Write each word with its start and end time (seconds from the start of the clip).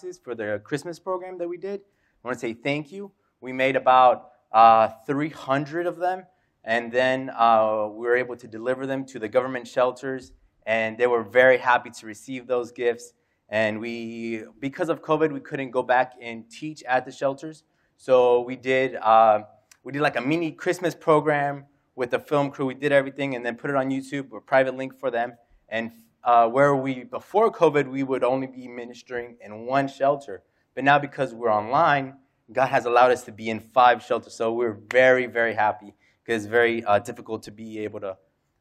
boxes 0.00 0.18
for 0.18 0.34
the 0.34 0.58
Christmas 0.64 0.98
program 0.98 1.36
that 1.36 1.46
we 1.46 1.58
did. 1.58 1.80
I 1.80 2.28
want 2.28 2.38
to 2.38 2.40
say 2.40 2.54
thank 2.54 2.90
you. 2.90 3.12
We 3.42 3.52
made 3.52 3.76
about 3.76 4.30
uh, 4.50 4.88
300 5.06 5.86
of 5.86 5.96
them, 5.96 6.24
and 6.64 6.90
then 6.90 7.30
uh, 7.36 7.86
we 7.90 8.06
were 8.06 8.16
able 8.16 8.34
to 8.36 8.48
deliver 8.48 8.86
them 8.86 9.04
to 9.06 9.18
the 9.18 9.28
government 9.28 9.68
shelters, 9.68 10.32
and 10.64 10.96
they 10.96 11.06
were 11.06 11.22
very 11.22 11.58
happy 11.58 11.90
to 11.90 12.06
receive 12.06 12.46
those 12.46 12.72
gifts. 12.72 13.12
And 13.50 13.78
we, 13.78 14.44
because 14.58 14.88
of 14.88 15.02
COVID, 15.02 15.32
we 15.32 15.40
couldn't 15.40 15.70
go 15.70 15.82
back 15.82 16.14
and 16.22 16.48
teach 16.48 16.82
at 16.84 17.04
the 17.04 17.12
shelters, 17.12 17.64
so 17.98 18.40
we 18.40 18.56
did 18.56 18.96
uh, 18.96 19.40
we 19.84 19.92
did 19.92 20.00
like 20.00 20.16
a 20.16 20.22
mini 20.22 20.50
Christmas 20.52 20.94
program 20.94 21.66
with 21.94 22.10
the 22.10 22.20
film 22.20 22.50
crew. 22.50 22.64
We 22.64 22.74
did 22.74 22.92
everything 22.92 23.34
and 23.34 23.44
then 23.44 23.56
put 23.56 23.68
it 23.68 23.76
on 23.76 23.90
YouTube, 23.90 24.32
a 24.34 24.40
private 24.40 24.76
link 24.76 24.98
for 24.98 25.10
them. 25.10 25.34
And 25.70 25.92
uh, 26.22 26.48
where 26.48 26.76
we, 26.76 27.04
before 27.04 27.50
COVID, 27.50 27.88
we 27.88 28.02
would 28.02 28.24
only 28.24 28.46
be 28.46 28.68
ministering 28.68 29.36
in 29.40 29.66
one 29.66 29.88
shelter. 29.88 30.42
But 30.74 30.84
now 30.84 30.98
because 30.98 31.32
we're 31.34 31.52
online, 31.52 32.14
God 32.52 32.66
has 32.66 32.84
allowed 32.84 33.12
us 33.12 33.22
to 33.24 33.32
be 33.32 33.48
in 33.48 33.60
five 33.60 34.02
shelters. 34.02 34.34
So 34.34 34.52
we're 34.52 34.78
very, 34.90 35.26
very 35.26 35.54
happy 35.54 35.94
because 36.24 36.44
it's 36.44 36.50
very 36.50 36.84
uh, 36.84 36.98
difficult 36.98 37.42
to 37.44 37.50
be 37.50 37.78
able 37.80 38.00
to, 38.00 38.16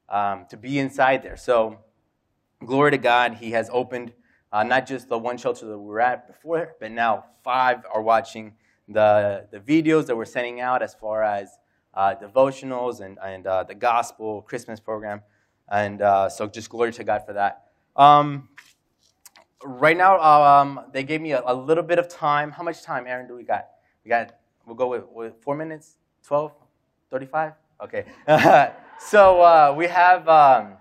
um, 0.07 0.45
to 0.49 0.57
be 0.57 0.79
inside 0.79 1.23
there. 1.23 1.37
So 1.37 1.79
glory 2.65 2.91
to 2.91 2.97
God, 2.97 3.35
He 3.35 3.51
has 3.51 3.69
opened 3.73 4.13
uh, 4.51 4.63
not 4.63 4.87
just 4.87 5.09
the 5.09 5.17
one 5.17 5.37
shelter 5.37 5.65
that 5.67 5.77
we 5.77 5.85
were 5.85 6.01
at 6.01 6.27
before, 6.27 6.75
but 6.79 6.91
now 6.91 7.25
five 7.43 7.79
are 7.93 8.01
watching 8.01 8.53
the, 8.87 9.47
the 9.51 9.59
videos 9.59 10.07
that 10.07 10.15
we're 10.15 10.25
sending 10.25 10.59
out 10.59 10.81
as 10.81 10.95
far 10.95 11.23
as 11.23 11.57
uh, 11.93 12.15
devotionals 12.15 13.01
and, 13.01 13.17
and 13.23 13.45
uh, 13.45 13.63
the 13.63 13.75
gospel 13.75 14.41
Christmas 14.41 14.79
program. 14.79 15.21
And 15.71 16.01
uh, 16.01 16.29
so 16.29 16.47
just 16.47 16.69
glory 16.69 16.91
to 16.93 17.03
God 17.03 17.25
for 17.25 17.33
that. 17.33 17.65
Um, 17.95 18.49
right 19.63 19.97
now, 19.97 20.19
um, 20.19 20.81
they 20.91 21.03
gave 21.03 21.21
me 21.21 21.33
a, 21.33 21.41
a, 21.45 21.53
little 21.53 21.83
bit 21.83 21.99
of 21.99 22.07
time. 22.07 22.51
How 22.51 22.63
much 22.63 22.81
time, 22.81 23.05
Aaron, 23.07 23.27
do 23.27 23.35
we 23.35 23.43
got? 23.43 23.67
We 24.03 24.09
got, 24.09 24.35
we'll 24.65 24.75
go 24.75 24.87
with, 24.87 25.03
with 25.11 25.33
four 25.41 25.55
minutes, 25.55 25.97
12, 26.23 26.51
35? 27.11 27.53
Okay. 27.83 28.05
so 28.99 29.41
uh, 29.41 29.73
we 29.77 29.87
have, 29.87 30.27
um, 30.27 30.73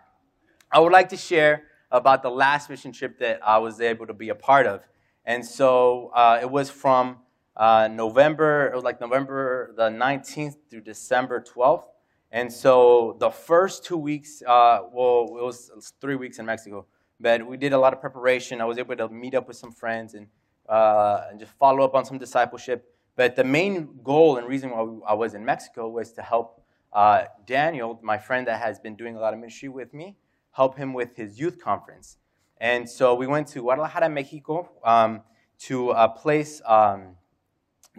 I 0.71 0.81
would 0.81 0.93
like 0.93 1.09
to 1.11 1.17
share 1.17 1.65
about 1.91 2.23
the 2.23 2.31
last 2.31 2.71
mission 2.71 2.93
trip 2.93 3.19
that 3.19 3.41
I 3.47 3.59
was 3.59 3.81
able 3.81 4.07
to 4.07 4.15
be 4.15 4.29
a 4.29 4.35
part 4.35 4.67
of. 4.67 4.83
And 5.25 5.45
so 5.45 6.11
uh, 6.15 6.39
it 6.41 6.51
was 6.51 6.71
from 6.71 7.19
uh, 7.57 7.89
November, 7.91 8.69
it 8.69 8.75
was 8.75 8.85
like 8.85 9.01
November 9.01 9.75
the 9.77 9.91
19th 9.91 10.57
through 10.71 10.83
December 10.83 11.43
12th. 11.43 11.85
And 12.31 12.53
so 12.53 13.17
the 13.19 13.31
first 13.31 13.85
two 13.85 13.97
weeks, 13.97 14.43
uh, 14.47 14.81
well, 14.93 15.23
it 15.39 15.45
was, 15.45 15.93
three 16.01 16.17
weeks 16.17 16.39
in 16.39 16.47
Mexico, 16.47 16.87
but 17.19 17.47
we 17.47 17.57
did 17.57 17.73
a 17.73 17.79
lot 17.79 17.93
of 17.93 18.01
preparation. 18.01 18.61
I 18.61 18.65
was 18.65 18.79
able 18.79 18.97
to 18.97 19.09
meet 19.09 19.35
up 19.35 19.49
with 19.49 19.57
some 19.57 19.73
friends 19.73 20.15
and, 20.15 20.27
uh, 20.69 21.25
and 21.31 21.41
just 21.41 21.53
follow 21.53 21.85
up 21.85 21.95
on 21.95 22.05
some 22.05 22.19
discipleship. 22.19 22.95
But 23.17 23.35
the 23.35 23.45
main 23.45 24.01
goal 24.05 24.37
and 24.37 24.47
reason 24.47 24.71
why 24.71 25.11
I 25.11 25.15
was 25.15 25.35
in 25.35 25.45
Mexico 25.45 25.89
was 25.89 26.13
to 26.13 26.23
help 26.23 26.63
uh, 26.93 27.25
Daniel, 27.47 27.99
my 28.03 28.19
friend 28.19 28.47
that 28.47 28.61
has 28.61 28.79
been 28.79 28.95
doing 28.95 29.17
a 29.17 29.21
lot 29.21 29.35
of 29.35 29.41
ministry 29.41 29.69
with 29.69 29.93
me, 29.93 30.17
help 30.53 30.77
him 30.77 30.93
with 30.93 31.17
his 31.17 31.39
youth 31.41 31.59
conference. 31.59 32.19
And 32.59 32.89
so 32.89 33.15
we 33.15 33.27
went 33.27 33.49
to 33.49 33.63
Guadalajara, 33.63 34.09
Mexico, 34.09 34.71
um, 34.85 35.23
to 35.61 35.91
a 35.91 36.09
place. 36.09 36.61
Um, 36.67 37.17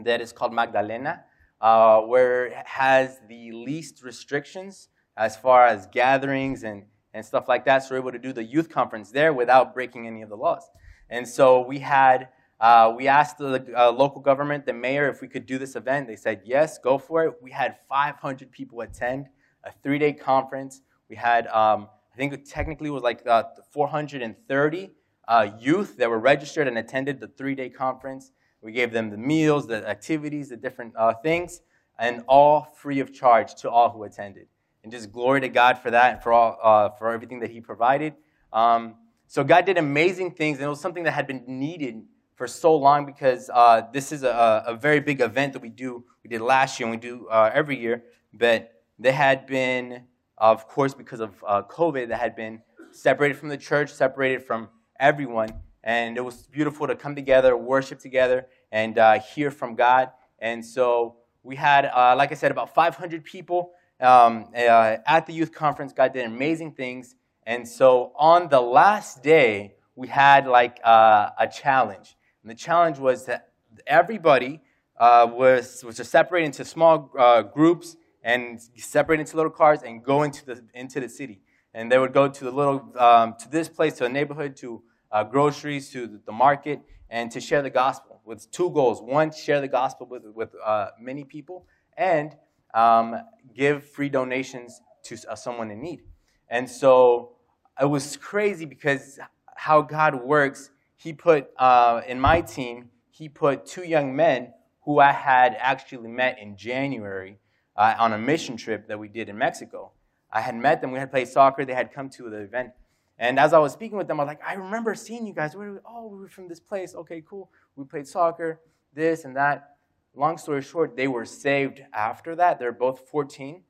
that 0.04 0.22
is 0.22 0.32
called 0.32 0.54
Magdalena, 0.54 1.24
uh, 1.62 2.02
where 2.02 2.48
it 2.48 2.66
has 2.66 3.20
the 3.28 3.52
least 3.52 4.04
restrictions 4.04 4.90
as 5.18 5.36
far 5.36 5.66
as 5.66 5.88
gatherings 5.88 6.64
and, 6.64 6.84
and 7.14 7.26
stuff 7.26 7.48
like 7.48 7.66
that. 7.66 7.84
So 7.84 7.96
we're 7.96 8.02
able 8.02 8.12
to 8.14 8.20
do 8.20 8.34
the 8.34 8.44
youth 8.44 8.70
conference 8.70 9.12
there 9.12 9.34
without 9.34 9.74
breaking 9.74 10.08
any 10.08 10.22
of 10.22 10.30
the 10.30 10.38
laws. 10.38 10.70
And 11.10 11.28
so 11.28 11.66
we 11.66 11.80
had, 11.80 12.30
uh, 12.60 12.94
we 12.96 13.08
asked 13.08 13.38
the 13.38 13.66
uh, 13.76 13.92
local 13.92 14.22
government, 14.22 14.66
the 14.66 14.74
mayor, 14.74 15.10
if 15.10 15.22
we 15.22 15.28
could 15.28 15.46
do 15.46 15.58
this 15.58 15.76
event. 15.76 16.08
They 16.08 16.16
said, 16.16 16.42
yes, 16.46 16.78
go 16.78 16.98
for 16.98 17.26
it. 17.26 17.34
We 17.42 17.52
had 17.52 17.78
500 17.90 18.52
people 18.52 18.82
attend 18.82 19.28
a 19.64 19.72
three 19.84 20.00
day 20.00 20.14
conference. 20.14 20.82
We 21.10 21.16
had, 21.16 21.48
um, 21.48 21.90
I 22.14 22.18
think 22.18 22.34
it 22.34 22.48
technically 22.48 22.90
was 22.90 23.04
like 23.04 23.26
uh, 23.28 23.44
430 23.72 24.92
uh, 25.28 25.50
youth 25.60 25.98
that 25.98 26.10
were 26.10 26.20
registered 26.20 26.68
and 26.68 26.78
attended 26.78 27.20
the 27.20 27.28
three 27.28 27.56
day 27.56 27.70
conference. 27.70 28.32
We 28.62 28.72
gave 28.72 28.92
them 28.92 29.10
the 29.10 29.18
meals, 29.18 29.68
the 29.68 29.88
activities, 29.88 30.50
the 30.50 30.58
different 30.58 30.94
uh, 30.98 31.14
things, 31.14 31.62
and 31.98 32.24
all 32.28 32.74
free 32.76 33.00
of 33.00 33.14
charge 33.14 33.56
to 33.56 33.70
all 33.70 33.90
who 33.90 34.04
attended. 34.04 34.48
And 34.84 34.92
just 34.92 35.12
glory 35.12 35.42
to 35.42 35.50
God 35.50 35.78
for 35.80 35.92
that 35.92 36.14
and 36.14 36.24
for, 36.24 36.32
all, 36.32 36.58
uh, 36.62 36.90
for 36.98 37.12
everything 37.12 37.40
that 37.42 37.52
He 37.52 37.62
provided. 37.62 38.14
Um, 38.52 38.96
so 39.28 39.44
God 39.44 39.66
did 39.66 39.78
amazing 39.78 40.32
things, 40.32 40.58
and 40.58 40.66
it 40.66 40.70
was 40.70 40.82
something 40.82 41.04
that 41.04 41.12
had 41.12 41.28
been 41.28 41.44
needed 41.48 42.02
for 42.36 42.48
so 42.48 42.76
long 42.76 43.06
because 43.06 43.50
uh, 43.54 43.82
this 43.92 44.12
is 44.12 44.24
a, 44.24 44.64
a, 44.66 44.74
very 44.74 45.02
big 45.02 45.20
event 45.20 45.52
that 45.54 45.62
we 45.62 45.68
do. 45.68 46.06
We 46.24 46.30
did 46.30 46.40
last 46.40 46.80
year 46.80 46.88
and 46.88 46.96
we 46.96 47.00
do 47.00 47.28
uh, 47.28 47.52
every 47.54 47.78
year, 47.78 48.04
but 48.34 48.82
they 48.98 49.12
had 49.12 49.46
been, 49.46 50.04
of 50.38 50.66
course, 50.66 50.94
because 50.94 51.20
of 51.20 51.44
uh, 51.46 51.64
COVID, 51.64 52.08
they 52.08 52.16
had 52.16 52.38
been 52.38 52.62
separated 52.92 53.38
from 53.38 53.50
the 53.50 53.58
church, 53.58 53.92
separated 53.92 54.42
from 54.42 54.70
everyone 55.00 55.50
and 55.84 56.18
it 56.18 56.22
was 56.22 56.48
beautiful 56.48 56.88
to 56.88 56.96
come 56.96 57.16
together, 57.16 57.56
worship 57.56 58.00
together, 58.00 58.48
and 58.72 58.98
uh, 58.98 59.20
hear 59.20 59.52
from 59.52 59.76
God. 59.76 60.12
And 60.40 60.66
so 60.66 61.18
we 61.44 61.56
had, 61.56 61.86
uh, 61.86 62.16
like 62.18 62.32
I 62.32 62.36
said, 62.36 62.52
about 62.52 62.74
500 62.74 63.24
people 63.24 63.72
um, 64.00 64.50
uh, 64.56 64.98
at 65.06 65.26
the 65.26 65.34
youth 65.34 65.54
conference. 65.54 65.94
God 65.94 66.14
did 66.14 66.26
amazing 66.26 66.74
things. 66.74 67.16
And 67.46 67.68
so 67.68 68.12
on 68.16 68.50
the 68.50 68.62
last 68.62 69.24
day, 69.24 69.76
we 69.96 70.08
had 70.08 70.48
like 70.48 70.80
uh, 70.84 71.30
a 71.38 71.48
challenge. 71.48 72.16
And 72.44 72.52
the 72.52 72.56
challenge 72.56 73.00
was 73.00 73.26
that 73.26 73.50
everybody 73.88 74.62
uh, 74.98 75.28
was, 75.32 75.84
was 75.84 75.96
to 75.98 76.04
separate 76.04 76.46
into 76.46 76.66
small 76.66 77.12
uh, 77.18 77.42
groups 77.42 77.96
and 78.24 78.62
separate 78.76 79.20
into 79.20 79.36
little 79.36 79.52
cars 79.52 79.82
and 79.84 80.04
go 80.04 80.24
into 80.24 80.46
the, 80.46 80.64
into 80.74 81.00
the 81.00 81.10
city. 81.10 81.42
And 81.74 81.92
they 81.92 81.98
would 81.98 82.14
go 82.14 82.28
to 82.28 82.44
the 82.44 82.52
little, 82.52 82.94
um, 82.98 83.36
to 83.40 83.50
this 83.50 83.70
place, 83.70 83.94
to 83.98 84.06
a 84.06 84.10
neighborhood, 84.10 84.56
to 84.58 84.82
uh, 85.12 85.24
groceries 85.24 85.90
to 85.92 86.20
the 86.26 86.32
market, 86.32 86.82
and 87.10 87.32
to 87.32 87.42
share 87.42 87.62
the 87.62 87.70
gospel 87.70 88.22
with 88.26 88.50
two 88.52 88.70
goals. 88.70 89.02
One, 89.02 89.32
share 89.32 89.62
the 89.62 89.68
gospel 89.68 90.08
with, 90.08 90.24
with 90.34 90.50
uh, 90.64 90.90
many 91.00 91.24
people, 91.24 91.66
and 91.98 92.36
um, 92.74 93.16
give 93.56 93.84
free 93.84 94.10
donations 94.10 94.82
to 95.04 95.18
uh, 95.28 95.36
someone 95.36 95.72
in 95.72 95.82
need. 95.82 96.02
And 96.50 96.70
so 96.70 97.34
it 97.82 97.86
was 97.86 98.18
crazy 98.18 98.66
because 98.66 99.20
how 99.56 99.82
God 99.82 100.24
works, 100.24 100.70
He 100.96 101.14
put 101.14 101.50
uh, 101.58 102.02
in 102.08 102.20
my 102.20 102.42
team, 102.42 102.90
He 103.10 103.30
put 103.30 103.66
two 103.66 103.84
young 103.84 104.16
men 104.16 104.54
who 104.84 105.00
I 105.00 105.12
had 105.12 105.56
actually 105.60 106.10
met 106.10 106.40
in 106.40 106.56
January 106.58 107.38
uh, 107.76 107.96
on 107.98 108.14
a 108.14 108.18
mission 108.18 108.58
trip 108.58 108.88
that 108.88 109.00
we 109.00 109.08
did 109.08 109.30
in 109.30 109.38
Mexico. 109.38 109.92
I 110.32 110.42
had 110.42 110.56
met 110.56 110.82
them, 110.82 110.92
we 110.92 111.00
had 111.00 111.12
played 111.12 111.28
soccer, 111.28 111.66
they 111.66 111.74
had 111.74 111.92
come 111.92 112.10
to 112.12 112.30
the 112.30 112.38
event 112.38 112.72
and 113.20 113.38
as 113.38 113.52
I 113.52 113.60
was 113.60 113.74
speaking 113.74 113.98
with 113.98 114.08
them, 114.08 114.20
I 114.20 114.24
was 114.24 114.30
like, 114.30 114.42
I 114.48 114.54
remember 114.54 114.96
seeing 114.96 115.28
you 115.28 115.34
guys. 115.34 115.56
Where 115.56 115.74
we? 115.74 115.80
Oh, 115.86 116.08
we 116.08 116.20
were 116.20 116.30
from 116.30 116.48
this 116.48 116.62
place. 116.62 116.96
Okay, 116.96 117.22
cool. 117.30 117.52
We 117.76 117.84
played 117.84 118.08
soccer, 118.08 118.62
this 118.94 119.26
and 119.26 119.36
that. 119.36 119.76
Long 120.16 120.38
story 120.38 120.62
short, 120.62 120.96
they 120.96 121.08
were 121.08 121.26
saved 121.26 121.82
after 121.94 122.36
that. 122.38 122.60
They're 122.60 122.72
both 122.72 123.10
14. 123.10 123.62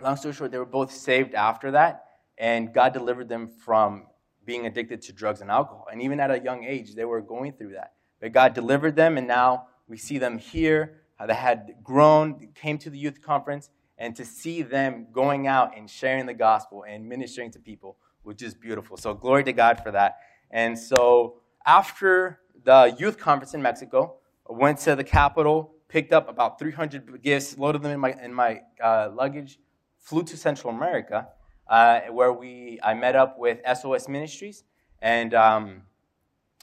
Long 0.00 0.16
story 0.16 0.34
short, 0.34 0.50
they 0.50 0.58
were 0.58 0.64
both 0.64 0.90
saved 0.90 1.34
after 1.34 1.70
that. 1.72 2.04
And 2.38 2.72
God 2.72 2.94
delivered 2.94 3.28
them 3.28 3.48
from 3.48 4.06
being 4.44 4.66
addicted 4.66 5.02
to 5.02 5.12
drugs 5.12 5.42
and 5.42 5.50
alcohol. 5.50 5.86
And 5.92 6.02
even 6.02 6.18
at 6.18 6.30
a 6.30 6.40
young 6.40 6.64
age, 6.64 6.94
they 6.94 7.04
were 7.04 7.20
going 7.20 7.52
through 7.52 7.74
that. 7.74 7.92
But 8.20 8.32
God 8.32 8.54
delivered 8.54 8.96
them, 8.96 9.18
and 9.18 9.28
now 9.28 9.66
we 9.86 9.96
see 9.96 10.18
them 10.18 10.38
here. 10.38 11.02
They 11.24 11.34
had 11.34 11.74
grown, 11.84 12.48
came 12.54 12.78
to 12.78 12.90
the 12.90 12.98
youth 12.98 13.22
conference, 13.22 13.70
and 13.98 14.16
to 14.16 14.24
see 14.24 14.62
them 14.62 15.06
going 15.12 15.46
out 15.46 15.76
and 15.76 15.88
sharing 15.88 16.26
the 16.26 16.34
gospel 16.34 16.84
and 16.88 17.08
ministering 17.08 17.52
to 17.52 17.60
people 17.60 17.96
which 18.22 18.42
is 18.42 18.54
beautiful. 18.54 18.96
So 18.96 19.14
glory 19.14 19.44
to 19.44 19.52
God 19.52 19.80
for 19.82 19.90
that. 19.92 20.18
And 20.50 20.78
so 20.78 21.36
after 21.66 22.40
the 22.64 22.94
youth 22.98 23.18
conference 23.18 23.54
in 23.54 23.62
Mexico, 23.62 24.16
I 24.48 24.52
went 24.54 24.78
to 24.80 24.96
the 24.96 25.04
capital, 25.04 25.74
picked 25.88 26.12
up 26.12 26.28
about 26.28 26.58
300 26.58 27.22
gifts, 27.22 27.58
loaded 27.58 27.82
them 27.82 27.92
in 27.92 28.00
my, 28.00 28.14
in 28.22 28.34
my 28.34 28.60
uh, 28.82 29.10
luggage, 29.12 29.58
flew 29.98 30.22
to 30.24 30.36
Central 30.36 30.74
America, 30.74 31.28
uh, 31.68 32.00
where 32.10 32.32
we, 32.32 32.78
I 32.82 32.94
met 32.94 33.16
up 33.16 33.38
with 33.38 33.58
SOS 33.80 34.08
Ministries, 34.08 34.64
and, 35.00 35.34
um, 35.34 35.82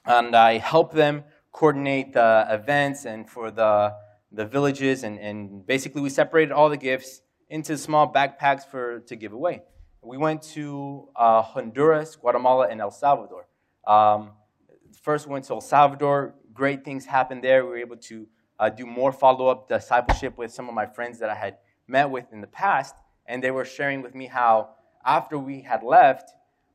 and 0.06 0.35
I 0.35 0.57
helped 0.57 0.94
them 0.94 1.23
coordinate 1.51 2.13
the 2.13 2.45
events 2.50 3.06
and 3.06 3.29
for 3.29 3.50
the, 3.50 3.94
the 4.31 4.45
villages, 4.45 5.03
and, 5.03 5.17
and 5.19 5.65
basically 5.65 6.01
we 6.01 6.09
separated 6.09 6.51
all 6.51 6.69
the 6.69 6.77
gifts 6.77 7.21
into 7.50 7.77
small 7.77 8.11
backpacks 8.11 8.63
for, 8.65 9.00
to 9.01 9.15
give 9.15 9.33
away 9.33 9.63
we 10.01 10.17
went 10.17 10.41
to 10.41 11.09
uh, 11.15 11.41
Honduras, 11.41 12.15
Guatemala, 12.15 12.67
and 12.69 12.81
El 12.81 12.91
Salvador. 12.91 13.47
Um, 13.85 14.31
first, 15.01 15.27
we 15.27 15.33
went 15.33 15.45
to 15.45 15.53
El 15.53 15.61
Salvador. 15.61 16.35
Great 16.53 16.83
things 16.83 17.05
happened 17.05 17.43
there. 17.43 17.65
We 17.65 17.71
were 17.71 17.77
able 17.77 17.97
to 17.97 18.27
uh, 18.59 18.69
do 18.69 18.85
more 18.85 19.11
follow 19.11 19.47
up 19.47 19.67
discipleship 19.67 20.37
with 20.37 20.51
some 20.51 20.67
of 20.67 20.75
my 20.75 20.85
friends 20.85 21.19
that 21.19 21.29
I 21.29 21.35
had 21.35 21.57
met 21.87 22.09
with 22.09 22.31
in 22.31 22.41
the 22.41 22.47
past. 22.47 22.95
And 23.25 23.43
they 23.43 23.51
were 23.51 23.65
sharing 23.65 24.01
with 24.01 24.15
me 24.15 24.27
how, 24.27 24.69
after 25.05 25.37
we 25.37 25.61
had 25.61 25.83
left, 25.83 26.31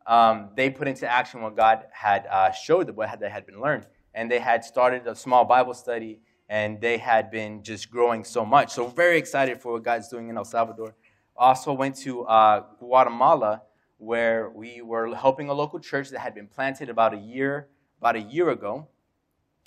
um, 0.06 0.50
they 0.54 0.70
put 0.70 0.86
into 0.86 1.10
action 1.10 1.40
what 1.42 1.56
God 1.56 1.84
had 1.92 2.26
uh, 2.30 2.52
showed 2.52 2.86
them, 2.86 2.96
what 2.96 3.18
they 3.20 3.30
had 3.30 3.46
been 3.46 3.60
learned. 3.60 3.86
and 4.14 4.30
they 4.30 4.38
had 4.38 4.64
started 4.64 5.06
a 5.06 5.14
small 5.14 5.44
Bible 5.44 5.74
study, 5.74 6.20
and 6.48 6.80
they 6.80 6.98
had 6.98 7.30
been 7.30 7.62
just 7.62 7.90
growing 7.90 8.22
so 8.22 8.44
much. 8.44 8.70
So 8.72 8.86
very 8.86 9.18
excited 9.18 9.60
for 9.60 9.72
what 9.72 9.82
God's 9.82 10.08
doing 10.08 10.28
in 10.28 10.36
El 10.36 10.44
Salvador. 10.44 10.94
Also 11.36 11.72
went 11.72 11.96
to 11.96 12.22
uh, 12.22 12.64
Guatemala, 12.78 13.62
where 13.98 14.50
we 14.50 14.82
were 14.82 15.14
helping 15.14 15.48
a 15.48 15.52
local 15.54 15.80
church 15.80 16.10
that 16.10 16.20
had 16.20 16.34
been 16.34 16.46
planted 16.46 16.88
about 16.88 17.14
a 17.14 17.18
year 17.18 17.68
about 18.00 18.16
a 18.16 18.20
year 18.20 18.50
ago. 18.50 18.86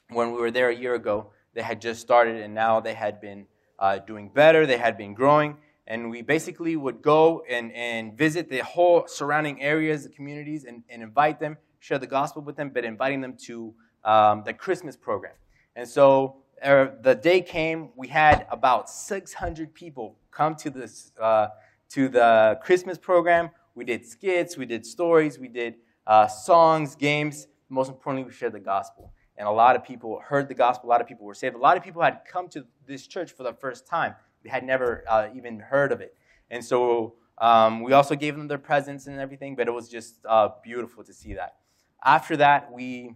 When 0.10 0.32
we 0.32 0.40
were 0.40 0.52
there 0.52 0.70
a 0.70 0.76
year 0.76 0.94
ago, 0.94 1.32
they 1.54 1.64
had 1.64 1.82
just 1.82 2.02
started, 2.02 2.40
and 2.42 2.54
now 2.54 2.80
they 2.80 2.94
had 2.94 3.20
been 3.20 3.48
uh, 3.80 3.98
doing 3.98 4.30
better. 4.30 4.68
They 4.68 4.78
had 4.78 4.96
been 4.96 5.16
growing, 5.16 5.58
and 5.88 6.12
we 6.12 6.22
basically 6.22 6.76
would 6.76 7.02
go 7.02 7.44
and, 7.50 7.72
and 7.74 8.16
visit 8.18 8.48
the 8.50 8.60
whole 8.60 9.06
surrounding 9.08 9.62
areas, 9.62 10.04
the 10.04 10.10
communities, 10.10 10.66
and, 10.66 10.84
and 10.88 11.02
invite 11.02 11.40
them, 11.40 11.58
share 11.80 11.98
the 11.98 12.08
gospel 12.08 12.44
with 12.44 12.56
them, 12.56 12.70
but 12.74 12.86
inviting 12.86 13.22
them 13.22 13.36
to 13.46 13.74
um, 14.06 14.44
the 14.46 14.54
Christmas 14.54 14.96
program. 14.96 15.34
And 15.76 15.88
so 15.88 16.38
er, 16.66 16.98
the 17.02 17.16
day 17.16 17.42
came, 17.42 17.90
we 17.96 18.08
had 18.08 18.48
about 18.50 18.90
600 18.90 19.74
people 19.74 20.18
come 20.32 20.56
to 20.56 20.70
this 20.70 21.12
uh, 21.22 21.48
to 21.90 22.10
the 22.10 22.60
Christmas 22.62 22.98
program. 22.98 23.50
We 23.76 23.86
did 23.86 24.06
skits, 24.06 24.58
we 24.58 24.66
did 24.66 24.86
stories, 24.86 25.40
we 25.40 25.48
did 25.48 25.76
uh, 26.06 26.28
songs, 26.28 26.96
games. 26.96 27.48
Most 27.70 27.90
importantly, 27.90 28.28
we 28.30 28.34
shared 28.34 28.54
the 28.54 28.60
gospel. 28.60 29.14
And 29.38 29.48
a 29.48 29.52
lot 29.52 29.76
of 29.76 29.84
people 29.84 30.20
heard 30.20 30.48
the 30.48 30.56
gospel. 30.56 30.90
A 30.90 30.92
lot 30.92 31.02
of 31.02 31.08
people 31.08 31.26
were 31.26 31.36
saved. 31.36 31.56
A 31.56 31.60
lot 31.60 31.78
of 31.78 31.84
people 31.84 32.02
had 32.02 32.22
come 32.32 32.48
to 32.50 32.66
this 32.88 33.06
church 33.06 33.32
for 33.32 33.44
the 33.44 33.54
first 33.54 33.86
time. 33.86 34.16
They 34.44 34.50
had 34.50 34.64
never 34.64 35.04
uh, 35.08 35.28
even 35.36 35.60
heard 35.60 35.92
of 35.92 36.02
it. 36.02 36.16
And 36.50 36.64
so 36.64 37.16
um, 37.38 37.84
we 37.84 37.94
also 37.94 38.16
gave 38.16 38.36
them 38.36 38.48
their 38.48 38.58
presents 38.58 39.06
and 39.08 39.20
everything, 39.20 39.56
but 39.56 39.68
it 39.68 39.72
was 39.72 39.90
just 39.90 40.26
uh, 40.26 40.50
beautiful 40.64 41.04
to 41.04 41.14
see 41.14 41.34
that. 41.36 41.58
After 42.04 42.38
that, 42.38 42.72
we 42.72 43.16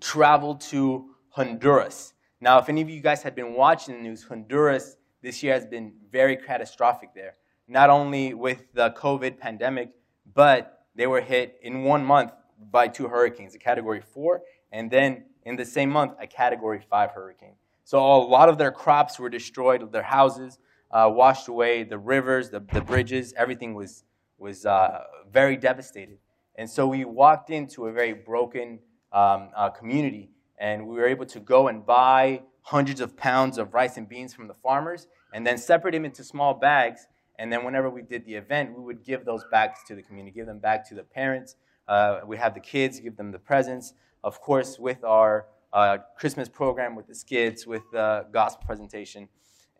traveled 0.00 0.60
to 0.62 1.10
Honduras. 1.30 2.14
Now, 2.40 2.58
if 2.58 2.68
any 2.68 2.82
of 2.82 2.88
you 2.88 3.00
guys 3.00 3.22
had 3.22 3.34
been 3.34 3.54
watching 3.54 3.96
the 3.96 4.02
news, 4.02 4.22
Honduras 4.22 4.96
this 5.22 5.42
year 5.42 5.54
has 5.54 5.66
been 5.66 5.92
very 6.12 6.36
catastrophic 6.36 7.10
there. 7.14 7.34
Not 7.66 7.90
only 7.90 8.32
with 8.32 8.72
the 8.72 8.90
COVID 8.92 9.38
pandemic, 9.38 9.90
but 10.34 10.86
they 10.94 11.06
were 11.06 11.20
hit 11.20 11.58
in 11.62 11.82
one 11.82 12.04
month 12.04 12.32
by 12.70 12.88
two 12.88 13.08
hurricanes, 13.08 13.54
a 13.54 13.58
category 13.58 14.00
four, 14.00 14.42
and 14.72 14.90
then 14.90 15.24
in 15.44 15.56
the 15.56 15.64
same 15.64 15.90
month, 15.90 16.12
a 16.20 16.26
category 16.26 16.80
five 16.88 17.10
hurricane. 17.10 17.54
So 17.84 17.98
a 17.98 18.18
lot 18.18 18.48
of 18.48 18.58
their 18.58 18.70
crops 18.70 19.18
were 19.18 19.30
destroyed, 19.30 19.90
their 19.92 20.02
houses 20.02 20.58
uh, 20.90 21.10
washed 21.12 21.48
away, 21.48 21.82
the 21.82 21.98
rivers, 21.98 22.50
the, 22.50 22.60
the 22.72 22.80
bridges, 22.80 23.34
everything 23.36 23.74
was, 23.74 24.04
was 24.38 24.64
uh, 24.64 25.04
very 25.32 25.56
devastated. 25.56 26.18
And 26.54 26.68
so 26.68 26.86
we 26.86 27.04
walked 27.04 27.50
into 27.50 27.86
a 27.86 27.92
very 27.92 28.12
broken 28.12 28.80
um, 29.12 29.50
uh, 29.56 29.70
community, 29.70 30.30
and 30.60 30.86
we 30.86 30.96
were 30.96 31.06
able 31.06 31.26
to 31.26 31.40
go 31.40 31.68
and 31.68 31.84
buy 31.84 32.42
hundreds 32.62 33.00
of 33.00 33.16
pounds 33.16 33.58
of 33.58 33.72
rice 33.72 33.96
and 33.96 34.08
beans 34.08 34.34
from 34.34 34.48
the 34.48 34.54
farmers, 34.54 35.06
and 35.32 35.46
then 35.46 35.58
separate 35.58 35.92
them 35.92 36.04
into 36.04 36.22
small 36.22 36.54
bags. 36.54 37.06
And 37.38 37.52
then 37.52 37.64
whenever 37.64 37.88
we 37.88 38.02
did 38.02 38.24
the 38.24 38.34
event, 38.34 38.76
we 38.76 38.82
would 38.82 39.04
give 39.04 39.24
those 39.24 39.44
bags 39.50 39.78
to 39.86 39.94
the 39.94 40.02
community, 40.02 40.34
give 40.34 40.46
them 40.46 40.58
back 40.58 40.88
to 40.88 40.94
the 40.94 41.04
parents. 41.04 41.54
Uh, 41.86 42.20
we 42.26 42.36
have 42.36 42.54
the 42.54 42.60
kids, 42.60 43.00
give 43.00 43.16
them 43.16 43.30
the 43.30 43.38
presents. 43.38 43.94
Of 44.24 44.40
course, 44.40 44.78
with 44.78 45.04
our 45.04 45.46
uh, 45.72 45.98
Christmas 46.18 46.48
program, 46.48 46.96
with 46.96 47.06
the 47.06 47.14
skits, 47.14 47.66
with 47.66 47.82
the 47.92 48.26
gospel 48.32 48.64
presentation. 48.66 49.28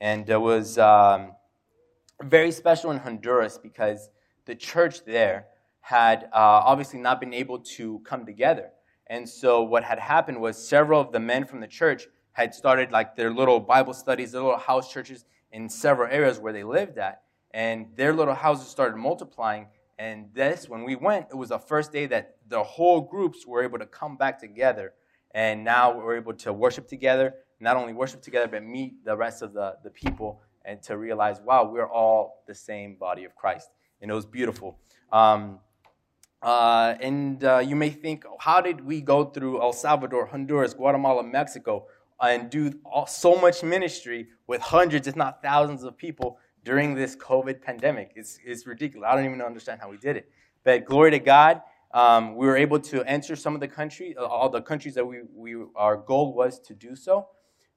And 0.01 0.29
it 0.29 0.41
was 0.41 0.79
um, 0.79 1.33
very 2.23 2.53
special 2.53 2.91
in 2.91 2.99
Honduras 2.99 3.59
because 3.59 4.11
the 4.47 4.55
church 4.55 5.05
there 5.05 5.47
had 5.81 6.25
uh, 6.25 6.63
obviously 6.65 7.01
not 7.01 7.21
been 7.21 7.35
able 7.35 7.59
to 7.59 8.01
come 8.01 8.25
together. 8.25 8.71
And 9.09 9.29
so 9.29 9.63
what 9.63 9.85
had 9.85 9.99
happened 9.99 10.41
was 10.41 10.57
several 10.57 11.01
of 11.01 11.13
the 11.13 11.21
men 11.21 11.45
from 11.45 11.61
the 11.61 11.67
church 11.67 12.09
had 12.33 12.55
started 12.55 12.93
like 12.93 13.17
their 13.17 13.33
little 13.33 13.59
Bible 13.59 13.95
studies, 13.95 14.33
their 14.33 14.43
little 14.43 14.59
house 14.59 14.93
churches 14.93 15.25
in 15.51 15.69
several 15.69 16.11
areas 16.13 16.39
where 16.39 16.53
they 16.53 16.63
lived 16.63 16.99
at. 16.99 17.23
And 17.53 17.87
their 17.97 18.13
little 18.13 18.35
houses 18.35 18.69
started 18.69 18.97
multiplying. 18.97 19.67
And 19.99 20.29
this, 20.35 20.69
when 20.69 20.85
we 20.85 20.95
went, 20.95 21.27
it 21.31 21.35
was 21.35 21.49
the 21.49 21.59
first 21.59 21.93
day 21.93 22.07
that 22.07 22.37
the 22.47 22.63
whole 22.63 23.01
groups 23.01 23.47
were 23.47 23.63
able 23.63 23.79
to 23.79 23.87
come 23.87 24.17
back 24.17 24.39
together. 24.39 24.93
And 25.35 25.65
now 25.65 25.97
we're 25.97 26.17
able 26.17 26.35
to 26.35 26.53
worship 26.53 26.87
together, 26.87 27.35
not 27.61 27.77
only 27.77 27.93
worship 27.93 28.23
together, 28.23 28.47
but 28.47 28.63
meet 28.63 29.05
the 29.05 29.17
rest 29.17 29.43
of 29.43 29.53
the, 29.53 29.77
the 29.83 29.91
people 29.91 30.41
and 30.65 30.83
to 30.83 30.99
realize, 30.99 31.41
wow, 31.41 31.65
we're 31.65 31.91
all 31.91 32.45
the 32.47 32.55
same 32.55 32.95
body 32.95 33.25
of 33.25 33.35
Christ. 33.35 33.71
And 34.01 34.11
it 34.11 34.15
was 34.15 34.27
beautiful. 34.27 34.79
Um, 35.11 35.61
uh, 36.43 36.95
and 37.01 37.43
uh, 37.43 37.59
you 37.59 37.75
may 37.75 37.91
think, 37.91 38.25
how 38.39 38.61
did 38.61 38.85
we 38.85 39.01
go 39.01 39.25
through 39.25 39.61
El 39.61 39.73
Salvador, 39.73 40.27
Honduras, 40.27 40.73
Guatemala, 40.75 41.23
Mexico, 41.23 41.87
and 42.21 42.51
do 42.51 42.73
all, 42.85 43.07
so 43.07 43.37
much 43.37 43.63
ministry 43.63 44.29
with 44.47 44.61
hundreds, 44.61 45.09
if 45.09 45.17
not 45.17 45.43
thousands, 45.43 45.83
of 45.83 45.97
people 45.97 46.39
during 46.65 46.95
this 46.95 47.17
COVID 47.17 47.61
pandemic? 47.61 48.13
It's, 48.15 48.39
it's 48.45 48.67
ridiculous. 48.67 49.09
I 49.11 49.17
don't 49.17 49.25
even 49.25 49.43
understand 49.43 49.81
how 49.81 49.91
we 49.91 49.97
did 49.97 50.17
it. 50.17 50.31
But 50.63 50.85
glory 50.85 51.11
to 51.13 51.19
God, 51.19 51.63
um, 51.93 52.37
we 52.37 52.47
were 52.47 52.57
able 52.57 52.79
to 52.81 53.03
enter 53.05 53.35
some 53.35 53.55
of 53.55 53.61
the 53.61 53.69
countries, 53.69 54.15
uh, 54.19 54.25
all 54.25 54.49
the 54.49 54.63
countries 54.63 54.95
that 54.95 55.05
we, 55.05 55.23
we, 55.35 55.57
our 55.75 55.97
goal 55.97 56.35
was 56.35 56.61
to 56.61 56.75
do 56.75 56.95
so, 56.95 57.29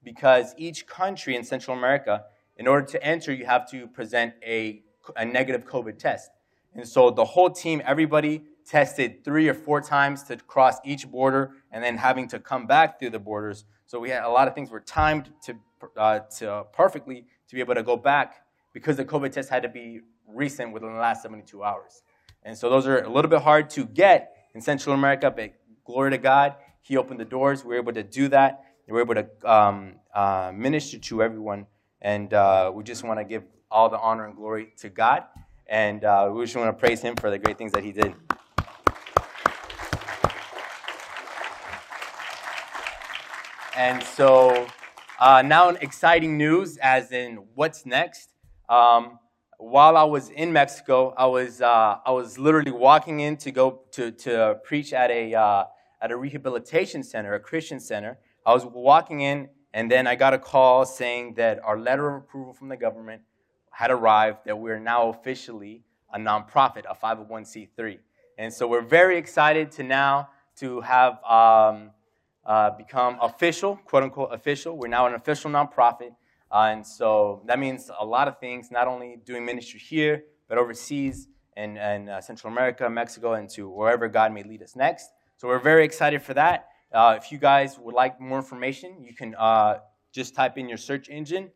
because 0.03 0.53
each 0.57 0.85
country 0.85 1.35
in 1.35 1.43
Central 1.43 1.75
America, 1.77 2.25
in 2.57 2.67
order 2.67 2.85
to 2.85 3.03
enter, 3.03 3.33
you 3.33 3.45
have 3.45 3.69
to 3.71 3.87
present 3.87 4.33
a, 4.45 4.83
a 5.15 5.25
negative 5.25 5.65
COVID 5.65 5.97
test. 5.97 6.29
And 6.73 6.87
so 6.87 7.09
the 7.09 7.25
whole 7.25 7.49
team, 7.49 7.81
everybody 7.85 8.43
tested 8.65 9.23
three 9.23 9.47
or 9.47 9.53
four 9.53 9.81
times 9.81 10.23
to 10.23 10.37
cross 10.37 10.77
each 10.85 11.09
border 11.09 11.51
and 11.71 11.83
then 11.83 11.97
having 11.97 12.27
to 12.29 12.39
come 12.39 12.67
back 12.67 12.99
through 12.99 13.09
the 13.09 13.19
borders. 13.19 13.65
So 13.85 13.99
we 13.99 14.09
had 14.09 14.23
a 14.23 14.29
lot 14.29 14.47
of 14.47 14.55
things 14.55 14.69
were 14.69 14.79
timed 14.79 15.31
to, 15.43 15.55
uh, 15.97 16.19
to 16.37 16.65
perfectly 16.71 17.25
to 17.47 17.55
be 17.55 17.61
able 17.61 17.75
to 17.75 17.83
go 17.83 17.97
back 17.97 18.45
because 18.73 18.97
the 18.97 19.05
COVID 19.05 19.31
test 19.31 19.49
had 19.49 19.63
to 19.63 19.69
be 19.69 20.01
recent 20.27 20.71
within 20.73 20.93
the 20.93 20.99
last 20.99 21.23
72 21.23 21.63
hours. 21.63 22.03
And 22.43 22.57
so 22.57 22.69
those 22.69 22.87
are 22.87 23.01
a 23.01 23.09
little 23.09 23.29
bit 23.29 23.41
hard 23.41 23.69
to 23.71 23.85
get 23.85 24.35
in 24.55 24.61
Central 24.61 24.95
America, 24.95 25.31
but 25.31 25.53
glory 25.85 26.11
to 26.11 26.17
God, 26.17 26.55
He 26.81 26.97
opened 26.97 27.19
the 27.19 27.25
doors. 27.25 27.63
We 27.63 27.69
were 27.69 27.81
able 27.81 27.93
to 27.93 28.03
do 28.03 28.27
that. 28.29 28.63
We 28.87 28.93
were 28.93 29.01
able 29.01 29.15
to 29.15 29.27
um, 29.51 29.95
uh, 30.13 30.51
minister 30.53 30.97
to 30.97 31.23
everyone. 31.23 31.67
And 32.01 32.33
uh, 32.33 32.71
we 32.73 32.83
just 32.83 33.03
want 33.03 33.19
to 33.19 33.23
give 33.23 33.43
all 33.69 33.89
the 33.89 33.99
honor 33.99 34.25
and 34.25 34.35
glory 34.35 34.73
to 34.77 34.89
God. 34.89 35.23
And 35.67 36.03
uh, 36.03 36.31
we 36.33 36.43
just 36.43 36.55
want 36.55 36.75
to 36.75 36.79
praise 36.79 37.01
Him 37.01 37.15
for 37.15 37.29
the 37.29 37.37
great 37.37 37.57
things 37.57 37.71
that 37.73 37.83
He 37.83 37.91
did. 37.91 38.13
And 43.75 44.03
so 44.03 44.67
uh, 45.21 45.41
now, 45.43 45.69
exciting 45.69 46.37
news, 46.37 46.77
as 46.77 47.11
in 47.11 47.35
what's 47.55 47.85
next. 47.85 48.33
Um, 48.67 49.19
while 49.59 49.95
I 49.95 50.03
was 50.03 50.29
in 50.29 50.51
Mexico, 50.51 51.13
I 51.15 51.27
was 51.27 51.61
uh, 51.61 51.97
I 52.05 52.11
was 52.11 52.37
literally 52.39 52.71
walking 52.71 53.19
in 53.19 53.37
to 53.37 53.51
go 53.51 53.81
to, 53.91 54.11
to 54.11 54.59
preach 54.63 54.91
at 54.91 55.11
a 55.11 55.35
uh, 55.35 55.65
at 56.01 56.11
a 56.11 56.17
rehabilitation 56.17 57.03
center, 57.03 57.35
a 57.35 57.39
Christian 57.39 57.79
center. 57.79 58.17
I 58.45 58.53
was 58.53 58.65
walking 58.65 59.21
in, 59.21 59.49
and 59.73 59.89
then 59.89 60.07
I 60.07 60.15
got 60.15 60.33
a 60.33 60.39
call 60.39 60.85
saying 60.85 61.35
that 61.35 61.63
our 61.63 61.77
letter 61.79 62.09
of 62.09 62.23
approval 62.23 62.53
from 62.53 62.67
the 62.69 62.77
government 62.77 63.21
had 63.69 63.91
arrived. 63.91 64.39
That 64.45 64.57
we're 64.57 64.79
now 64.79 65.09
officially 65.09 65.83
a 66.11 66.17
nonprofit, 66.17 66.83
a 66.89 66.95
501c3, 66.95 67.99
and 68.37 68.51
so 68.51 68.67
we're 68.67 68.81
very 68.81 69.17
excited 69.17 69.71
to 69.73 69.83
now 69.83 70.29
to 70.57 70.81
have. 70.81 71.23
Um, 71.23 71.91
uh, 72.45 72.71
become 72.71 73.17
official, 73.21 73.75
quote 73.85 74.03
unquote 74.03 74.33
official. 74.33 74.77
We're 74.77 74.87
now 74.87 75.07
an 75.07 75.13
official 75.13 75.51
nonprofit. 75.51 76.15
Uh, 76.51 76.69
and 76.71 76.85
so 76.85 77.41
that 77.45 77.59
means 77.59 77.89
a 77.99 78.05
lot 78.05 78.27
of 78.27 78.39
things, 78.39 78.71
not 78.71 78.87
only 78.87 79.19
doing 79.25 79.45
ministry 79.45 79.79
here, 79.79 80.23
but 80.49 80.57
overseas 80.57 81.27
and, 81.55 81.77
in 81.77 82.09
uh, 82.09 82.19
Central 82.19 82.51
America, 82.51 82.89
Mexico, 82.89 83.33
and 83.33 83.49
to 83.49 83.69
wherever 83.69 84.07
God 84.07 84.33
may 84.33 84.43
lead 84.43 84.61
us 84.61 84.75
next. 84.75 85.09
So 85.37 85.47
we're 85.47 85.59
very 85.59 85.85
excited 85.85 86.21
for 86.21 86.33
that. 86.33 86.67
Uh, 86.91 87.17
if 87.17 87.31
you 87.31 87.37
guys 87.37 87.79
would 87.79 87.95
like 87.95 88.19
more 88.19 88.37
information, 88.37 89.01
you 89.01 89.13
can 89.13 89.33
uh, 89.35 89.77
just 90.11 90.35
type 90.35 90.57
in 90.57 90.67
your 90.67 90.77
search 90.77 91.09
engine, 91.09 91.51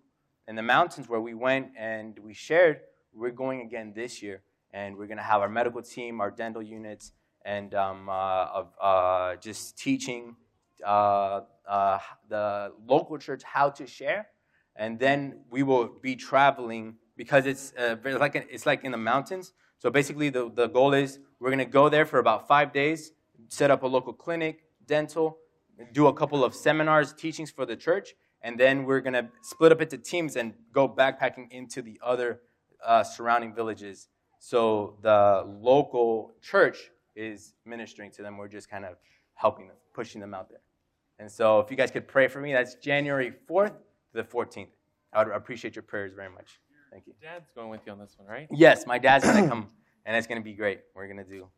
in 0.46 0.54
the 0.54 0.62
mountains 0.62 1.08
where 1.08 1.20
we 1.20 1.34
went 1.34 1.70
and 1.76 2.16
we 2.20 2.32
shared. 2.32 2.78
We're 3.12 3.32
going 3.32 3.62
again 3.62 3.92
this 3.92 4.22
year, 4.22 4.42
and 4.72 4.96
we're 4.96 5.08
going 5.08 5.16
to 5.16 5.24
have 5.24 5.40
our 5.40 5.48
medical 5.48 5.82
team, 5.82 6.20
our 6.20 6.30
dental 6.30 6.62
units, 6.62 7.10
and 7.44 7.74
um, 7.74 8.08
uh, 8.08 8.12
uh, 8.80 9.34
just 9.34 9.76
teaching 9.76 10.36
uh, 10.86 11.40
uh, 11.68 11.98
the 12.28 12.72
local 12.86 13.18
church 13.18 13.42
how 13.42 13.70
to 13.70 13.88
share. 13.88 14.28
And 14.76 15.00
then 15.00 15.40
we 15.50 15.64
will 15.64 15.88
be 16.02 16.14
traveling 16.14 16.98
because 17.16 17.46
it's 17.46 17.72
uh, 17.76 17.96
like 18.04 18.36
it's 18.36 18.64
like 18.64 18.84
in 18.84 18.92
the 18.92 18.98
mountains. 18.98 19.54
So 19.78 19.90
basically, 19.90 20.30
the, 20.30 20.52
the 20.54 20.68
goal 20.68 20.94
is 20.94 21.18
we're 21.40 21.50
going 21.50 21.58
to 21.58 21.64
go 21.64 21.88
there 21.88 22.06
for 22.06 22.20
about 22.20 22.46
five 22.46 22.72
days, 22.72 23.10
set 23.48 23.72
up 23.72 23.82
a 23.82 23.88
local 23.88 24.12
clinic, 24.12 24.60
dental, 24.86 25.38
do 25.92 26.06
a 26.06 26.12
couple 26.14 26.44
of 26.44 26.54
seminars, 26.54 27.12
teachings 27.12 27.50
for 27.50 27.66
the 27.66 27.76
church, 27.76 28.14
and 28.42 28.58
then 28.58 28.84
we're 28.84 29.00
going 29.00 29.14
to 29.14 29.28
split 29.42 29.72
up 29.72 29.80
into 29.80 29.98
teams 29.98 30.36
and 30.36 30.54
go 30.72 30.88
backpacking 30.88 31.50
into 31.50 31.82
the 31.82 31.98
other 32.02 32.40
uh, 32.84 33.02
surrounding 33.02 33.54
villages. 33.54 34.08
So 34.38 34.98
the 35.02 35.44
local 35.60 36.34
church 36.42 36.90
is 37.16 37.54
ministering 37.64 38.10
to 38.12 38.22
them. 38.22 38.36
We're 38.36 38.48
just 38.48 38.68
kind 38.70 38.84
of 38.84 38.96
helping 39.34 39.66
them, 39.68 39.76
pushing 39.94 40.20
them 40.20 40.34
out 40.34 40.48
there. 40.50 40.60
And 41.18 41.30
so 41.30 41.60
if 41.60 41.70
you 41.70 41.76
guys 41.76 41.90
could 41.90 42.06
pray 42.06 42.28
for 42.28 42.40
me, 42.40 42.52
that's 42.52 42.74
January 42.74 43.32
4th 43.48 43.70
to 43.70 43.74
the 44.12 44.24
14th. 44.24 44.68
I 45.12 45.22
would 45.24 45.32
appreciate 45.32 45.76
your 45.76 45.82
prayers 45.82 46.12
very 46.14 46.28
much. 46.28 46.60
Thank 46.92 47.06
you. 47.06 47.14
Dad's 47.22 47.50
going 47.54 47.70
with 47.70 47.80
you 47.86 47.92
on 47.92 47.98
this 47.98 48.14
one, 48.18 48.28
right? 48.28 48.48
Yes, 48.52 48.86
my 48.86 48.98
dad's 48.98 49.24
going 49.24 49.44
to 49.44 49.48
come, 49.48 49.68
and 50.04 50.16
it's 50.16 50.26
going 50.26 50.40
to 50.40 50.44
be 50.44 50.52
great. 50.54 50.80
We're 50.94 51.06
going 51.06 51.24
to 51.24 51.24
do. 51.24 51.48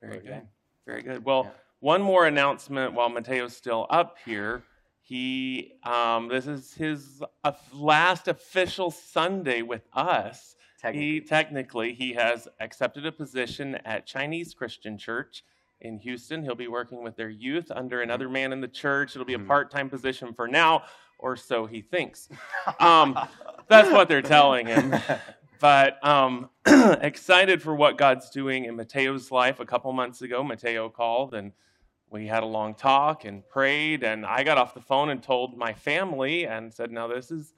Very 0.00 0.18
good. 0.18 0.24
willing. 0.24 0.48
Very 0.86 1.02
good. 1.02 1.24
Well, 1.24 1.44
Yeah. 1.44 1.50
One 1.82 2.00
more 2.00 2.26
announcement 2.26 2.94
while 2.94 3.08
Mateo's 3.08 3.56
still 3.56 3.86
up 3.90 4.14
here. 4.24 4.62
He, 5.00 5.72
um, 5.82 6.28
this 6.28 6.46
is 6.46 6.72
his 6.74 7.20
uh, 7.42 7.52
last 7.74 8.28
official 8.28 8.92
Sunday 8.92 9.62
with 9.62 9.82
us. 9.92 10.54
Technically. 10.80 11.06
He 11.12 11.20
technically 11.20 11.92
he 11.94 12.12
has 12.14 12.46
accepted 12.60 13.04
a 13.04 13.10
position 13.12 13.74
at 13.84 14.06
Chinese 14.06 14.54
Christian 14.54 14.96
Church 14.96 15.42
in 15.80 15.98
Houston. 15.98 16.44
He'll 16.44 16.54
be 16.54 16.68
working 16.68 17.02
with 17.02 17.16
their 17.16 17.30
youth 17.30 17.70
under 17.72 18.00
another 18.00 18.28
man 18.28 18.52
in 18.52 18.60
the 18.60 18.68
church. 18.68 19.14
It'll 19.16 19.24
be 19.26 19.34
a 19.34 19.38
Mhm. 19.38 19.48
part-time 19.48 19.90
position 19.90 20.32
for 20.34 20.46
now, 20.46 20.84
or 21.18 21.36
so 21.36 21.66
he 21.66 21.82
thinks. 21.82 22.28
Um, 22.78 23.18
that's 23.68 23.90
what 23.90 24.08
they're 24.08 24.22
telling 24.22 24.66
him. 24.68 24.94
But 25.62 26.04
um, 26.04 26.50
excited 26.66 27.62
for 27.62 27.72
what 27.72 27.96
God's 27.96 28.30
doing 28.30 28.64
in 28.64 28.74
Mateo's 28.74 29.30
life. 29.30 29.60
A 29.60 29.64
couple 29.64 29.92
months 29.92 30.20
ago, 30.20 30.42
Mateo 30.42 30.88
called 30.88 31.34
and 31.34 31.52
we 32.10 32.26
had 32.26 32.42
a 32.42 32.46
long 32.46 32.74
talk 32.74 33.24
and 33.24 33.48
prayed. 33.48 34.02
And 34.02 34.26
I 34.26 34.42
got 34.42 34.58
off 34.58 34.74
the 34.74 34.80
phone 34.80 35.10
and 35.10 35.22
told 35.22 35.56
my 35.56 35.72
family 35.72 36.48
and 36.48 36.74
said, 36.74 36.90
Now, 36.90 37.06
this 37.06 37.30
is 37.30 37.54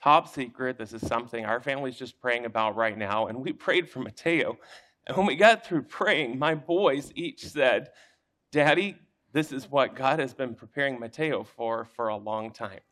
top 0.00 0.28
secret. 0.28 0.78
This 0.78 0.92
is 0.92 1.04
something 1.04 1.44
our 1.44 1.60
family's 1.60 1.96
just 1.96 2.20
praying 2.20 2.44
about 2.44 2.76
right 2.76 2.96
now. 2.96 3.26
And 3.26 3.40
we 3.40 3.52
prayed 3.66 3.90
for 3.90 3.98
Mateo. 3.98 4.56
And 5.08 5.16
when 5.16 5.26
we 5.26 5.34
got 5.34 5.66
through 5.66 5.82
praying, 5.82 6.38
my 6.38 6.54
boys 6.54 7.10
each 7.16 7.44
said, 7.44 7.88
Daddy, 8.52 8.94
this 9.32 9.50
is 9.50 9.68
what 9.68 9.96
God 9.96 10.20
has 10.20 10.32
been 10.32 10.54
preparing 10.54 11.00
Mateo 11.00 11.42
for 11.42 11.86
for 11.96 12.06
a 12.06 12.16
long 12.16 12.52
time. 12.52 12.82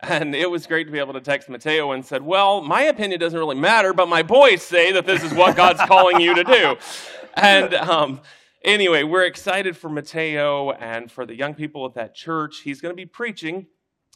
And 0.00 0.34
it 0.34 0.50
was 0.50 0.66
great 0.66 0.84
to 0.84 0.92
be 0.92 0.98
able 0.98 1.14
to 1.14 1.20
text 1.20 1.48
Mateo 1.48 1.92
and 1.92 2.04
said, 2.04 2.22
Well, 2.22 2.60
my 2.60 2.82
opinion 2.82 3.18
doesn't 3.18 3.38
really 3.38 3.56
matter, 3.56 3.94
but 3.94 4.08
my 4.08 4.22
boys 4.22 4.62
say 4.62 4.92
that 4.92 5.06
this 5.06 5.22
is 5.22 5.32
what 5.32 5.56
God's 5.56 5.80
calling 5.86 6.20
you 6.20 6.34
to 6.34 6.44
do. 6.44 6.76
And 7.34 7.74
um, 7.74 8.20
anyway, 8.62 9.04
we're 9.04 9.24
excited 9.24 9.76
for 9.76 9.88
Mateo 9.88 10.72
and 10.72 11.10
for 11.10 11.24
the 11.24 11.34
young 11.34 11.54
people 11.54 11.86
at 11.86 11.94
that 11.94 12.14
church. 12.14 12.60
He's 12.62 12.80
going 12.80 12.92
to 12.92 12.96
be 12.96 13.06
preaching. 13.06 13.66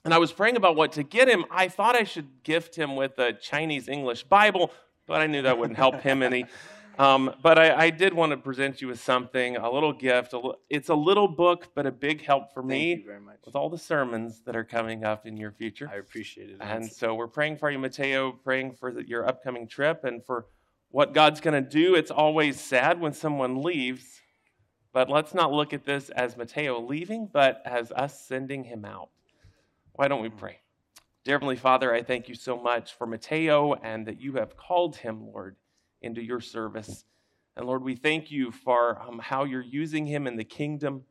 And 0.04 0.12
I 0.12 0.18
was 0.18 0.32
praying 0.32 0.56
about 0.56 0.76
what 0.76 0.92
to 0.92 1.02
get 1.02 1.28
him. 1.28 1.44
I 1.50 1.68
thought 1.68 1.96
I 1.96 2.04
should 2.04 2.42
gift 2.42 2.76
him 2.76 2.96
with 2.96 3.18
a 3.18 3.32
Chinese 3.32 3.88
English 3.88 4.24
Bible, 4.24 4.72
but 5.06 5.20
I 5.20 5.26
knew 5.26 5.42
that 5.42 5.58
wouldn't 5.58 5.78
help 5.78 6.00
him 6.00 6.22
any. 6.22 6.46
Um, 6.98 7.34
but 7.42 7.58
I, 7.58 7.84
I 7.86 7.90
did 7.90 8.12
want 8.12 8.32
to 8.32 8.36
present 8.36 8.82
you 8.82 8.88
with 8.88 9.00
something, 9.00 9.56
a 9.56 9.70
little 9.70 9.92
gift. 9.92 10.32
A 10.34 10.38
li- 10.38 10.54
It's 10.68 10.90
a 10.90 10.94
little 10.94 11.28
book, 11.28 11.68
but 11.74 11.86
a 11.86 11.90
big 11.92 12.22
help 12.22 12.52
for 12.52 12.60
Thank 12.62 12.70
me 12.70 12.90
you 12.96 13.04
very 13.06 13.20
much. 13.20 13.38
with 13.46 13.56
all 13.56 13.70
the 13.70 13.78
sermons 13.78 14.42
that 14.42 14.54
are 14.54 14.64
coming 14.64 15.04
up 15.04 15.24
in 15.26 15.36
your 15.36 15.50
future. 15.50 15.90
I 15.92 15.96
appreciate 15.96 16.50
it. 16.50 16.56
And 16.60 16.86
so 16.90 17.14
we're 17.14 17.28
praying 17.28 17.56
for 17.56 17.70
you, 17.70 17.78
Mateo, 17.78 18.32
praying 18.32 18.74
for 18.74 18.92
the, 18.92 19.06
your 19.08 19.26
upcoming 19.26 19.66
trip 19.66 20.04
and 20.04 20.24
for 20.24 20.46
what 20.90 21.14
God's 21.14 21.40
going 21.40 21.62
to 21.62 21.68
do. 21.68 21.94
It's 21.94 22.10
always 22.10 22.60
sad 22.60 23.00
when 23.00 23.12
someone 23.14 23.62
leaves, 23.62 24.20
but 24.92 25.08
let's 25.08 25.32
not 25.32 25.52
look 25.52 25.72
at 25.72 25.84
this 25.86 26.10
as 26.10 26.36
Mateo 26.36 26.80
leaving, 26.80 27.30
but 27.32 27.62
as 27.64 27.92
us 27.92 28.20
sending 28.26 28.64
him 28.64 28.84
out. 28.84 29.08
Why 29.94 30.08
don't 30.08 30.20
we 30.20 30.28
pray? 30.30 30.58
Dear 31.24 31.36
Heavenly 31.36 31.56
Father, 31.56 31.94
I 31.94 32.02
thank 32.02 32.28
you 32.28 32.34
so 32.34 32.60
much 32.60 32.94
for 32.94 33.06
Mateo 33.06 33.74
and 33.74 34.06
that 34.06 34.20
you 34.20 34.34
have 34.34 34.56
called 34.56 34.96
him, 34.96 35.26
Lord, 35.32 35.56
into 36.02 36.22
your 36.22 36.40
service. 36.40 37.04
And 37.56 37.66
Lord, 37.66 37.82
we 37.82 37.94
thank 37.94 38.30
you 38.30 38.50
for 38.50 39.00
um, 39.00 39.18
how 39.18 39.44
you're 39.44 39.60
using 39.60 40.06
him 40.06 40.26
in 40.26 40.36
the 40.36 40.44
kingdom. 40.44 41.04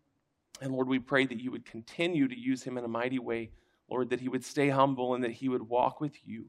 And 0.61 0.71
Lord, 0.71 0.87
we 0.87 0.99
pray 0.99 1.25
that 1.25 1.39
you 1.39 1.51
would 1.51 1.65
continue 1.65 2.27
to 2.27 2.37
use 2.37 2.63
him 2.63 2.77
in 2.77 2.83
a 2.83 2.89
mighty 2.89 3.19
way. 3.19 3.51
Lord, 3.89 4.09
that 4.09 4.21
he 4.21 4.29
would 4.29 4.45
stay 4.45 4.69
humble 4.69 5.15
and 5.15 5.23
that 5.23 5.31
he 5.31 5.49
would 5.49 5.63
walk 5.63 5.99
with 5.99 6.15
you. 6.25 6.45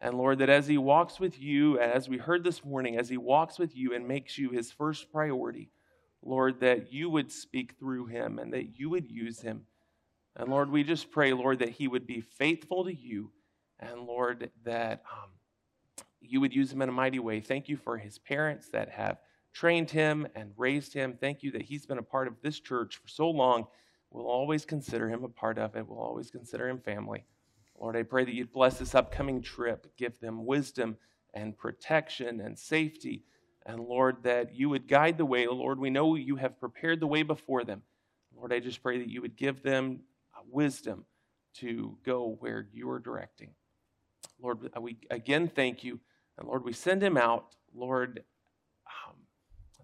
And 0.00 0.18
Lord, 0.18 0.40
that 0.40 0.50
as 0.50 0.66
he 0.66 0.78
walks 0.78 1.20
with 1.20 1.40
you, 1.40 1.78
as 1.78 2.08
we 2.08 2.18
heard 2.18 2.42
this 2.42 2.64
morning, 2.64 2.98
as 2.98 3.08
he 3.08 3.16
walks 3.16 3.58
with 3.58 3.76
you 3.76 3.94
and 3.94 4.06
makes 4.06 4.36
you 4.36 4.50
his 4.50 4.72
first 4.72 5.12
priority, 5.12 5.70
Lord, 6.24 6.60
that 6.60 6.92
you 6.92 7.08
would 7.08 7.30
speak 7.30 7.74
through 7.78 8.06
him 8.06 8.38
and 8.38 8.52
that 8.52 8.78
you 8.78 8.90
would 8.90 9.08
use 9.08 9.40
him. 9.40 9.62
And 10.34 10.48
Lord, 10.48 10.70
we 10.70 10.82
just 10.82 11.10
pray, 11.10 11.32
Lord, 11.32 11.60
that 11.60 11.68
he 11.68 11.88
would 11.88 12.06
be 12.06 12.20
faithful 12.20 12.84
to 12.84 12.94
you. 12.94 13.30
And 13.78 14.00
Lord, 14.02 14.50
that 14.64 15.02
um, 15.12 15.30
you 16.22 16.40
would 16.40 16.54
use 16.54 16.72
him 16.72 16.82
in 16.82 16.88
a 16.88 16.92
mighty 16.92 17.18
way. 17.18 17.40
Thank 17.40 17.68
you 17.68 17.76
for 17.76 17.98
his 17.98 18.18
parents 18.18 18.68
that 18.68 18.90
have 18.90 19.18
trained 19.52 19.90
him 19.90 20.26
and 20.34 20.52
raised 20.56 20.94
him. 20.94 21.16
Thank 21.20 21.42
you 21.42 21.50
that 21.52 21.62
he's 21.62 21.86
been 21.86 21.98
a 21.98 22.02
part 22.02 22.28
of 22.28 22.40
this 22.42 22.60
church 22.60 22.96
for 22.96 23.08
so 23.08 23.28
long. 23.28 23.66
We'll 24.10 24.26
always 24.26 24.64
consider 24.64 25.08
him 25.08 25.24
a 25.24 25.28
part 25.28 25.58
of 25.58 25.76
it, 25.76 25.86
we'll 25.86 25.98
always 25.98 26.30
consider 26.30 26.68
him 26.68 26.80
family. 26.80 27.24
Lord, 27.78 27.96
I 27.96 28.02
pray 28.02 28.24
that 28.24 28.34
you'd 28.34 28.52
bless 28.52 28.78
this 28.78 28.94
upcoming 28.94 29.42
trip, 29.42 29.86
give 29.96 30.20
them 30.20 30.46
wisdom 30.46 30.96
and 31.34 31.56
protection 31.56 32.40
and 32.40 32.58
safety. 32.58 33.24
And 33.64 33.80
Lord, 33.80 34.22
that 34.24 34.54
you 34.54 34.68
would 34.68 34.86
guide 34.88 35.18
the 35.18 35.24
way. 35.24 35.46
Lord, 35.46 35.78
we 35.78 35.90
know 35.90 36.14
you 36.14 36.36
have 36.36 36.60
prepared 36.60 37.00
the 37.00 37.06
way 37.06 37.22
before 37.22 37.64
them. 37.64 37.82
Lord, 38.36 38.52
I 38.52 38.60
just 38.60 38.82
pray 38.82 38.98
that 38.98 39.08
you 39.08 39.22
would 39.22 39.36
give 39.36 39.62
them 39.62 40.00
wisdom 40.50 41.04
to 41.54 41.96
go 42.04 42.36
where 42.40 42.68
you 42.72 42.90
are 42.90 42.98
directing. 42.98 43.50
Lord, 44.40 44.68
we 44.80 44.96
again 45.10 45.48
thank 45.48 45.84
you. 45.84 46.00
And 46.38 46.48
Lord, 46.48 46.64
we 46.64 46.72
send 46.72 47.02
him 47.02 47.16
out, 47.16 47.54
Lord, 47.74 48.22
um, 48.86 49.14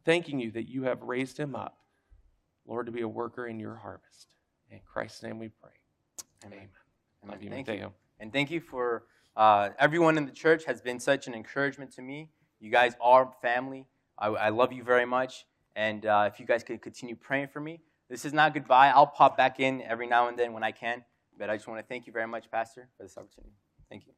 thanking 0.04 0.40
you 0.40 0.50
that 0.52 0.68
you 0.68 0.84
have 0.84 1.02
raised 1.02 1.38
him 1.38 1.54
up, 1.54 1.78
Lord, 2.66 2.86
to 2.86 2.92
be 2.92 3.02
a 3.02 3.08
worker 3.08 3.46
in 3.46 3.58
your 3.58 3.76
harvest. 3.76 4.28
In 4.70 4.80
Christ's 4.84 5.22
name 5.22 5.38
we 5.38 5.48
pray. 5.48 5.70
Amen. 6.44 6.58
Amen. 6.58 6.68
Amen. 7.22 7.34
Love 7.34 7.42
you, 7.42 7.50
Thank 7.50 7.68
Mateo. 7.68 7.92
And 8.20 8.32
thank 8.32 8.50
you 8.50 8.60
for 8.60 9.04
uh, 9.36 9.70
everyone 9.78 10.18
in 10.18 10.26
the 10.26 10.32
church 10.32 10.64
has 10.64 10.80
been 10.80 10.98
such 10.98 11.26
an 11.26 11.34
encouragement 11.34 11.92
to 11.92 12.02
me. 12.02 12.30
You 12.60 12.70
guys 12.70 12.94
are 13.00 13.32
family. 13.40 13.86
I, 14.18 14.28
I 14.28 14.48
love 14.48 14.72
you 14.72 14.82
very 14.82 15.06
much. 15.06 15.46
And 15.76 16.04
uh, 16.06 16.28
if 16.32 16.40
you 16.40 16.46
guys 16.46 16.64
could 16.64 16.82
continue 16.82 17.14
praying 17.14 17.48
for 17.48 17.60
me, 17.60 17.80
this 18.10 18.24
is 18.24 18.32
not 18.32 18.54
goodbye. 18.54 18.88
I'll 18.88 19.06
pop 19.06 19.36
back 19.36 19.60
in 19.60 19.82
every 19.82 20.06
now 20.06 20.28
and 20.28 20.38
then 20.38 20.52
when 20.52 20.64
I 20.64 20.72
can. 20.72 21.04
But 21.38 21.50
I 21.50 21.56
just 21.56 21.68
want 21.68 21.78
to 21.78 21.86
thank 21.86 22.06
you 22.06 22.12
very 22.12 22.26
much, 22.26 22.50
Pastor, 22.50 22.88
for 22.96 23.04
this 23.04 23.16
opportunity. 23.16 23.54
Thank 23.88 24.06
you. 24.06 24.12